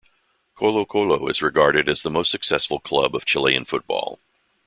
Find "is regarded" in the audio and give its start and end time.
1.29-1.87